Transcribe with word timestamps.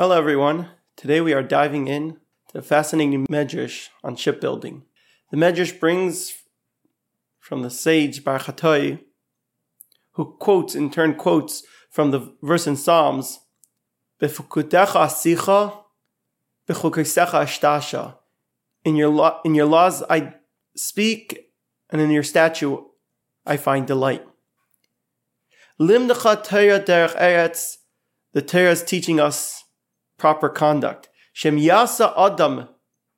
Hello, 0.00 0.16
everyone. 0.16 0.70
Today 0.96 1.20
we 1.20 1.34
are 1.34 1.42
diving 1.42 1.86
in 1.86 2.16
to 2.48 2.60
a 2.60 2.62
fascinating 2.62 3.26
medrash 3.26 3.88
on 4.02 4.16
shipbuilding. 4.16 4.84
The 5.30 5.36
medrash 5.36 5.78
brings 5.78 6.32
from 7.38 7.60
the 7.60 7.68
sage 7.68 8.24
Bar 8.24 8.40
who 10.12 10.24
quotes 10.38 10.74
in 10.74 10.90
turn 10.90 11.16
quotes 11.16 11.64
from 11.90 12.12
the 12.12 12.34
verse 12.40 12.66
in 12.66 12.76
Psalms, 12.76 13.40
"Befukutecha 14.18 15.04
asicha, 15.04 15.84
bechukisecha 16.66 17.42
ashtasha." 17.42 18.16
In 18.86 18.96
your 18.96 19.10
law, 19.10 19.42
in 19.44 19.54
your 19.54 19.66
laws 19.66 20.02
I 20.08 20.32
speak, 20.74 21.52
and 21.90 22.00
in 22.00 22.10
your 22.10 22.22
statute 22.22 22.82
I 23.44 23.58
find 23.58 23.86
delight. 23.86 24.26
Limdecha 25.78 26.42
Torah 26.42 26.80
derech 26.80 27.14
eretz. 27.18 27.76
The 28.32 28.40
Torah 28.40 28.70
is 28.70 28.82
teaching 28.82 29.20
us 29.20 29.64
proper 30.20 30.48
conduct. 30.48 31.08
Shem 31.32 31.56
yasa 31.58 32.12
adam 32.16 32.68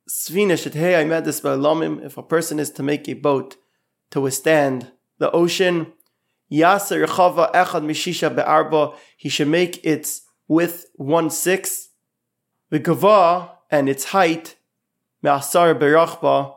svina 0.09 0.55
shetei 0.57 1.05
medis 1.05 1.41
ba'lamim. 1.41 2.03
If 2.03 2.17
a 2.17 2.23
person 2.23 2.59
is 2.59 2.71
to 2.71 2.81
make 2.81 3.07
a 3.07 3.13
boat 3.13 3.57
to 4.11 4.21
withstand 4.21 4.91
the 5.19 5.29
ocean, 5.31 5.93
yasa 6.51 7.05
rechava 7.05 7.51
echad 7.53 7.83
mishisha 7.83 8.33
be'arba. 8.35 8.95
He 9.17 9.29
should 9.29 9.49
make 9.49 9.85
its 9.85 10.23
width 10.47 10.85
one 10.95 11.29
sixth, 11.29 11.89
the 12.69 12.79
gava 12.79 13.51
and 13.69 13.89
its 13.89 14.05
height 14.05 14.55
me'asar 15.21 15.75
berachba 15.75 16.55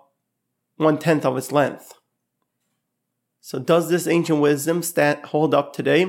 one 0.76 0.98
tenth 0.98 1.24
of 1.24 1.36
its 1.36 1.52
length. 1.52 1.94
So 3.40 3.58
does 3.58 3.88
this 3.88 4.06
ancient 4.06 4.40
wisdom 4.40 4.82
stand, 4.82 5.24
hold 5.26 5.54
up 5.54 5.72
today? 5.72 6.02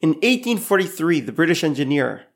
In 0.00 0.10
1843, 0.10 1.20
the 1.20 1.32
British 1.32 1.64
engineer 1.64 2.26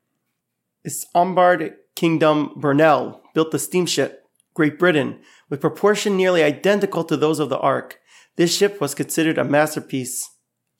Isambard 0.87 1.73
Kingdom 1.95 2.53
Brunel 2.55 3.21
built 3.33 3.51
the 3.51 3.59
steamship 3.59 4.23
Great 4.53 4.79
Britain 4.79 5.19
with 5.49 5.61
proportion 5.61 6.17
nearly 6.17 6.43
identical 6.43 7.03
to 7.03 7.17
those 7.17 7.39
of 7.39 7.49
the 7.49 7.59
Ark. 7.59 7.99
This 8.35 8.55
ship 8.55 8.79
was 8.79 8.95
considered 8.95 9.37
a 9.37 9.43
masterpiece 9.43 10.29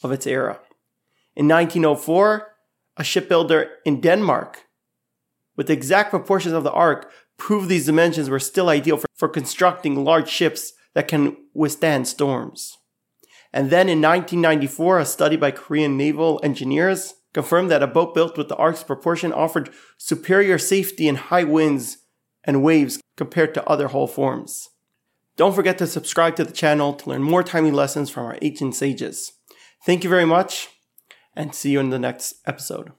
of 0.04 0.12
its 0.12 0.26
era. 0.26 0.60
In 1.36 1.48
1904, 1.48 2.48
a 2.98 3.04
shipbuilder 3.04 3.70
in 3.86 4.02
Denmark 4.02 4.66
with 5.56 5.68
the 5.68 5.74
exact 5.74 6.10
proportions 6.10 6.54
of 6.54 6.64
the 6.64 6.72
Ark 6.72 7.12
proved 7.38 7.68
these 7.68 7.86
dimensions 7.86 8.30
were 8.30 8.40
still 8.40 8.70
ideal 8.70 8.98
for, 8.98 9.08
for 9.16 9.28
constructing 9.28 10.04
large 10.04 10.30
ships 10.30 10.74
that 10.94 11.08
can 11.08 11.36
withstand 11.54 12.08
storms. 12.08 12.78
And 13.52 13.70
then 13.70 13.90
in 13.90 14.02
1994, 14.02 15.00
a 15.00 15.06
study 15.06 15.36
by 15.36 15.52
Korean 15.52 15.98
naval 15.98 16.40
engineers 16.44 17.16
confirmed 17.34 17.70
that 17.72 17.84
a 17.84 17.88
boat 17.88 18.14
built 18.14 18.38
with 18.38 18.50
the 18.50 18.56
Ark's 18.56 18.84
proportion 18.84 19.32
offered 19.32 19.70
superior 19.98 20.58
safety 20.58 21.08
in 21.08 21.16
high 21.16 21.44
winds 21.44 21.98
and 22.44 22.64
waves 22.64 23.00
compared 23.18 23.54
to 23.54 23.68
other 23.68 23.90
hull 23.90 24.08
forms. 24.08 24.70
Don't 25.36 25.56
forget 25.56 25.78
to 25.78 25.88
subscribe 25.88 26.36
to 26.36 26.44
the 26.44 26.52
channel 26.52 26.94
to 26.94 27.10
learn 27.10 27.24
more 27.24 27.44
timely 27.44 27.72
lessons 27.72 28.10
from 28.10 28.26
our 28.26 28.38
ancient 28.42 28.76
sages. 28.76 29.34
Thank 29.86 30.04
you 30.04 30.10
very 30.10 30.26
much, 30.26 30.70
and 31.36 31.56
see 31.56 31.72
you 31.72 31.80
in 31.80 31.90
the 31.90 32.00
next 32.00 32.36
episode. 32.46 32.92